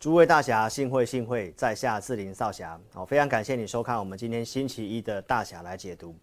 [0.00, 2.80] 诸位大侠，幸会幸会，在下志林少侠。
[2.92, 6.14] 好，非常感谢你收看我们今天星期一的大侠来解读。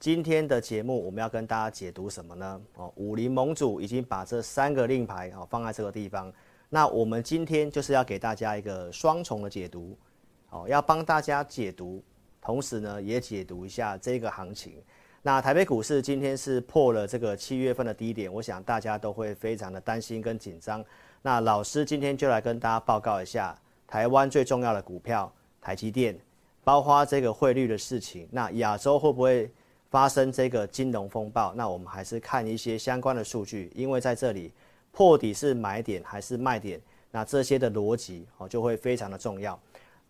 [0.00, 2.58] 今天的节目我们要跟大家解读什么呢？
[2.76, 6.32] 哦，武林盟主已经把这三个令牌哦放在这个地方。
[6.70, 9.94] 那我们今天就是要给大家一个双重的解读，
[10.48, 12.02] 哦，要帮大家解读，
[12.40, 14.82] 同时呢也解读一下这个行情。
[15.20, 20.82] 那台北股市今天是破了这个七月份的低点，我想大家都会非常的担心跟紧张。
[21.22, 26.18] 那老师今天就来跟大家报告一下台湾最重要的股票台积电，
[26.64, 28.28] 包括这个汇率的事情。
[28.30, 29.50] 那亚洲会不会
[29.90, 31.52] 发生这个金融风暴？
[31.54, 34.52] 那我们还是看一些相关的数据，因为在这里
[34.92, 39.58] 破底是买点还是卖点，那这些的逻辑哦就会非常的重要。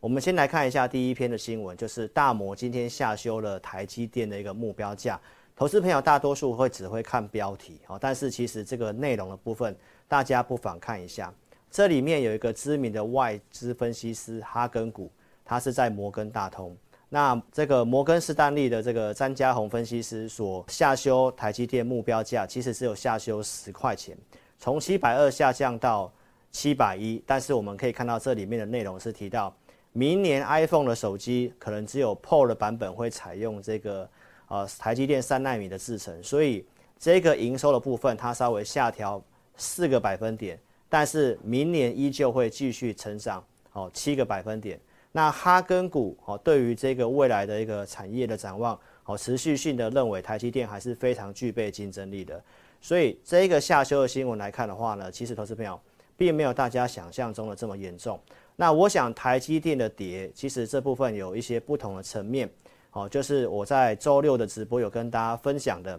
[0.00, 5.20] 我们先来看一下第一篇的新闻，就是大摩今天下修了台积电的一个目标价。
[5.56, 9.76] 投资朋友大多数会只会看标题哦，但是其实这个内容的部分，
[10.08, 11.32] 大家不妨看一下。
[11.70, 15.08] 这里面有一个知名的外资分析师哈根谷，
[15.44, 16.76] 他是在摩根大通。
[17.10, 24.16] 那这个摩根士丹利的这个詹家宏分析师所下修台积电目标价，其实只有下修十块钱，
[24.58, 26.10] 从七百二下降到
[26.50, 27.22] 七百一。
[27.26, 29.54] 但是我们可以看到这里面的内容是提到。
[29.94, 34.08] 明年 iPhone 的手机可能只有 Pro 的版本会采用这个
[34.46, 36.64] 呃台积电三纳米的制程，所以
[36.98, 39.20] 这个营收的部分它稍微下调
[39.58, 44.80] 四个百分点，但是明年依旧会继续成长哦七个百分点。
[45.12, 52.42] 那哈根股哦对于这个未来的一个产业的展望哦持续性的认为台积电还是非常具备竞争力的，
[52.80, 55.78] 所以这个下修的新闻来看的话呢，其实投资朋友
[56.16, 58.18] 并没有大家想象中的这么严重。
[58.54, 62.48] 那我想台积电的跌，其实这部分有一些不同的层面，
[62.90, 65.98] 哦，就是我在周六的直播有跟大家分享的，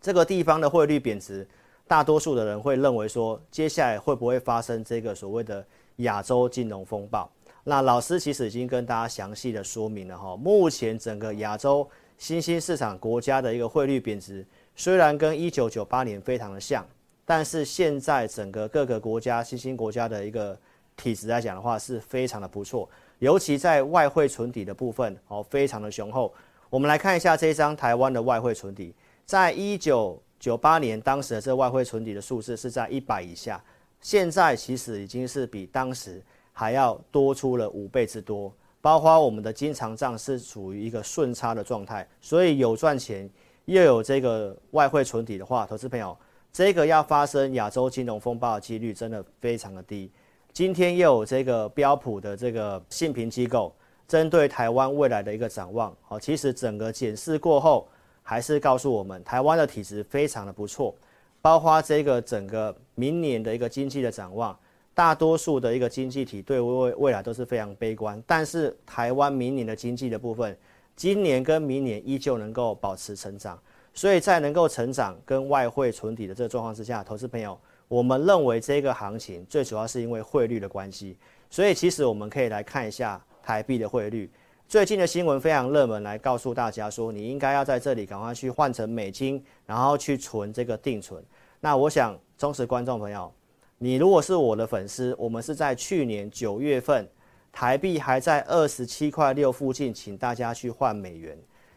[0.00, 1.46] 这个地方的汇率贬值，
[1.88, 5.64] 大多数的人会认为说，接下来会不会发生这个所谓的
[5.96, 7.28] 亚洲金融风暴？
[7.64, 11.88] 那老师其实已经跟大家详细的说明了哈，目前整个亚洲
[12.18, 14.46] 新兴市场国家的一个汇率贬值，
[14.76, 16.86] 虽然跟一九九八年非常的像，
[17.24, 20.58] 但是现在整个各个国家新兴国家的一个
[20.96, 22.88] 体质来讲的话是非常的不错，
[23.18, 26.32] 尤其在外汇存底的部分哦，非常的雄厚。
[26.70, 28.94] 我们来看一下这张台湾的外汇存底，
[29.24, 33.62] 在一九九八年当时的这外汇存底的数字是在一百以下，
[34.00, 36.22] 现在其实已经是比当时
[36.52, 43.28] 还要多出了五倍之多，包括我们的经常账是处于一个顺差的状态，所以有赚钱
[43.64, 46.16] 又有这个外汇存底的话，投资朋友
[46.52, 50.10] 这个要发生亚洲金融风暴的几率真的非常的低。
[50.52, 53.72] 今天又有这个标普的这个信评机构
[54.08, 57.86] 针对台湾未来的一个展望，好，其实整个检视过后，
[58.30, 60.94] 还是告诉我们台湾的体质非常的不错，
[61.40, 64.54] 包括这个整个明年的一个经济的展望，
[64.92, 70.54] 大多数的一个经济体对未未来都是非常悲观，但是台湾明年的经济的部分，
[70.94, 73.58] 今年跟明年依旧能够保持成长，
[73.94, 77.58] 所以在能够成长跟外汇存底的这个状况之下，投资朋友。
[77.88, 81.16] 我们认为这个行情最主要是因为汇率的关系，
[81.48, 84.30] 所以其实我们可以来看一下台币的汇率。
[84.68, 91.24] 最近的新闻非常热门，来告诉大家说，你应该要在这里赶快去换成美金，然后去存这个定存。
[91.60, 93.32] 那我想，忠实观众朋友，
[93.78, 97.08] 你如果是我的粉丝，我们是在去年九月份，
[97.50, 101.34] 台币还在二十七块六附近，请大家去换美元，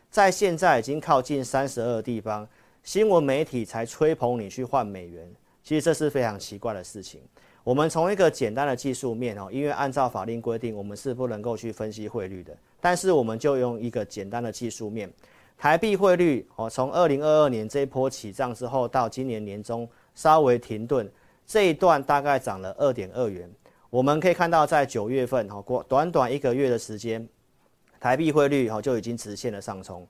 [0.09, 2.45] 在现在已经靠近三十二的地方，
[2.83, 5.31] 新闻媒体才吹捧你去换美元。
[5.63, 7.21] 其实这是非常奇怪的事情。
[7.63, 12.57] 我们从一个简单的技术面哦，因为按照法令规定，我们是不能够去分析汇率的。
[12.79, 15.11] 但是我们就用一个简单的技术面，
[15.57, 21.07] 台币汇率哦，从二零二二年这一波起涨之后，到今年年中稍微停顿，
[21.45, 23.49] 这一段大概涨了二点二元。
[23.91, 27.27] 我们可以看到，在九月份哦，过短短一个月的时间，
[27.99, 30.07] 台币汇率哦就已经直线的上冲。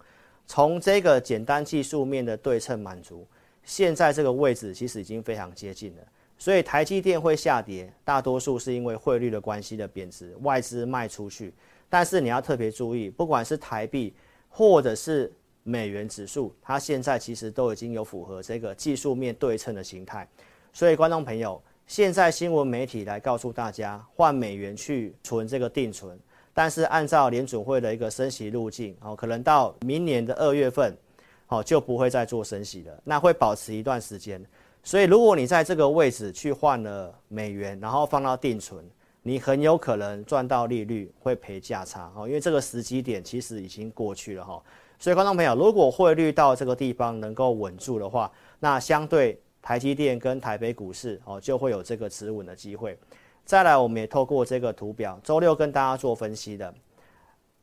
[0.48, 3.28] 从这个简单技术面的对称满足。
[3.64, 6.02] 现在这个位置其实已经非常接近了，
[6.42, 11.54] 所以台积电会下跌，大多数是因为汇率的关系的贬值，外资卖出去。
[11.88, 14.12] 但是你要特别注意，不管是台币
[14.50, 20.28] 或者是美元指数，它现在其实都已经有符合这个技术面对称的形态。
[20.74, 26.20] 所以观众朋友，现在新闻媒体来告诉大家换美元去存这个定存，
[26.56, 30.98] 但是按照联准会的一个升息路径，哦，可能到明年的二月份。
[31.46, 34.42] 好，就不会再做升息了，那会保持一段时间。
[34.84, 38.84] 所以，如果你在这个位置去换了美元，然后放到定存，
[39.22, 42.28] 你很有可能赚到利率，会赔价差哦。
[42.28, 44.62] 因为这个时机点其实已经过去了哈。
[44.98, 52.98] 所以，观众朋友，如果汇率到这个地方能够稳住的话，那相对台积电跟台北股市哦，就会有这个止稳的机会。
[53.46, 56.74] 再来，我们也透过这个图表，周六跟大家做分析的，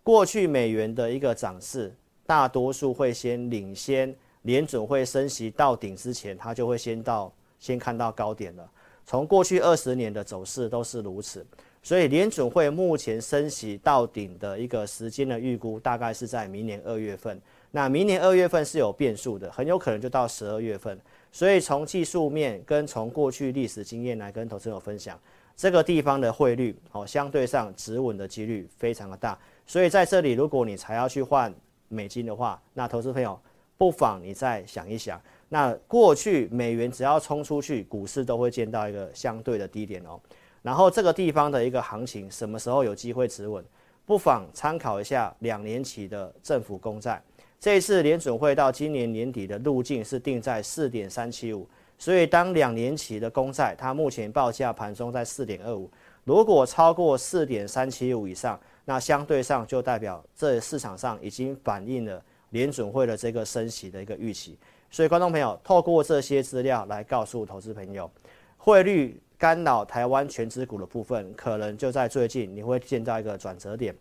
[0.04, 1.92] 过去美元的一个涨势，
[2.26, 8.70] 大多数会先领先联准会升息到顶之前，它就会先到先看到高点了。
[9.04, 11.46] 从过去二十年的走势都是如此，
[11.82, 17.40] 所以联准会目前升息到顶的一个时间的预估，大概是在明年二月份。
[17.70, 20.98] 那明年二月份是有变数的，很有可能就到十二月份。
[21.32, 25.18] 所以从技术面跟从过去历史经验来跟投资友分享，
[25.56, 29.38] 这个地方的汇率哦，相对上止稳的几率非常的大。
[29.66, 31.54] 所以在这里，如果你才要去换
[31.88, 33.38] 美金的话，那投资朋友
[33.78, 35.18] 不妨你再想一想。
[35.48, 40.20] 那过去美元只要冲出去，股市都会见到一个相对的低点哦。
[40.60, 43.64] 然后这个地方的一个行情什么时候有机会止稳？
[44.04, 47.22] 不妨参考一下两年期的政府公债。
[47.60, 55.90] 这一次联准会到今年年底的路径是定在四点三七五，所以当两年期的公债它目前报价盘中在四点二五，
[56.24, 64.58] 如果超过四点三七五以上，那相对上就代表这市场上已经反映了联准会的这个升息的一个预期。
[64.90, 68.10] 所以，观众朋友，透过这些资料来告诉投资朋友，
[68.56, 73.94] 汇率干扰台湾全资股的部分，可能就在最近你会见到一个转折点。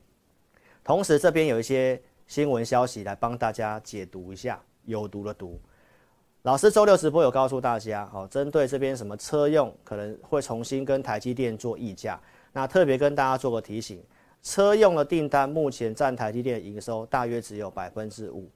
[0.84, 5.60] 同时，这边有一些新闻消息来帮大家解读一下，有毒的毒。
[6.44, 12.18] 老师周六直播有告诉大家，哦，针对这边什么车用可能会重新跟台积电做议价，
[12.54, 14.02] 那特别跟大家做个提醒，
[14.42, 18.50] 车用的订单目前占台积电营收大约只有百分之五。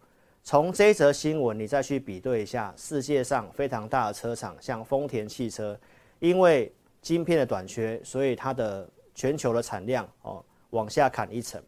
[0.43, 5.79] 从这则新闻，你再去比对一下世界上非常大的车厂，像丰田汽车，
[6.19, 11.61] 因为晶片的短缺，所以它的全球的产量哦往下砍一层。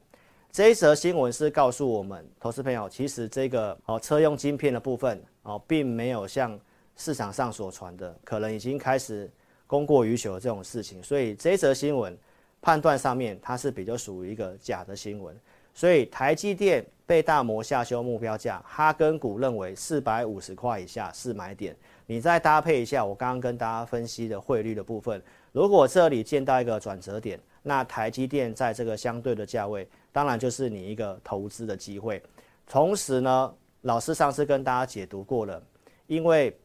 [0.52, 6.60] 这一则新闻是告诉我们，投资朋友，其实这个哦车用晶片的部分哦，并没有像
[6.96, 9.30] 市场上所传的，可能已经开始
[9.68, 11.02] 供过于求这种事情。
[11.04, 12.18] 所以这一则新闻
[12.64, 15.36] 判断上面，它是比较属于一个假的新闻。
[15.74, 21.76] 所以台积电被大摩下修目标价，哈根股认为四百五十块以下是买点。
[22.06, 25.22] 你再搭配一下我刚刚跟大家分析的汇率的部分，
[25.52, 32.24] 如果这里见到一个转折点，那台积电在这个相对的价位，当然就是你一个投资的机会。
[32.66, 35.62] 同时呢，老师上次跟大家解读过了，
[36.08, 36.56] 因为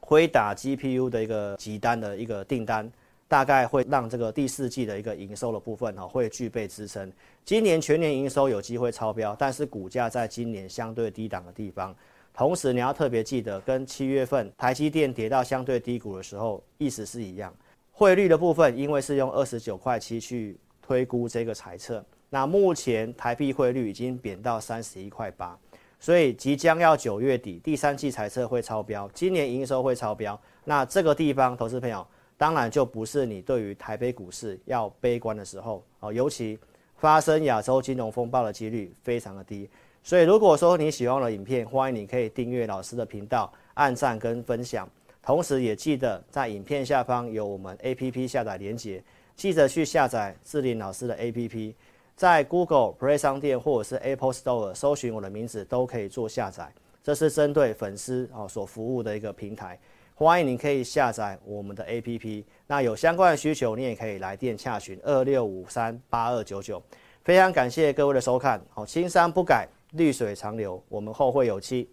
[0.00, 2.90] 辉达 GPU 的一个急单的一个订单。
[3.28, 7.12] 大概会让这个第四季的一个营收的部分哈，会具备支撑。
[7.44, 11.94] 今年全年营收有机会超标，但是股价在今年相对低档的地方。
[12.32, 17.52] 同时你要特别记得，跟七月份台积电跌到相对低谷的时候，意思是一样。
[17.92, 25.58] 汇率的部分，因为是用二十九块七去推估这个财测，那目前台币汇率已经贬到三十一块八，
[26.00, 30.40] 所以即将要九月底第三季财测会超标，今年营收会超标。
[30.64, 32.06] 那这个地方，投资朋友。
[32.38, 36.56] 当然就不是你对于台北股市要悲观的时候哦，尤其
[36.96, 39.68] 发生亚洲金融风暴的几率非常的低，
[40.04, 44.88] 所以如果说你喜欢我的影片，欢迎你可以订阅老师的频道，按赞跟分享，
[45.20, 49.02] 同时也记得在影片下方有我们 APP 下载连接，
[49.34, 51.74] 记得去下载志林老师的 APP，
[52.14, 59.78] 在 Google Play 商店或者是 Apple Store 搜寻我的名字都可以做下载，这是针对粉丝哦所服务的一个平台。
[60.20, 66.82] 欢迎您可以下载我们的 APP，那有相关的需求，你也可以来电洽询二六五三八二九九。
[67.22, 71.88] 非常感谢各位的收看，好，青山不改，绿水长流，我们后会有期。